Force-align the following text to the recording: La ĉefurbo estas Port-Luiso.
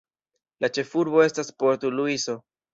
La 0.65 0.69
ĉefurbo 0.77 1.23
estas 1.27 1.55
Port-Luiso. 1.61 2.39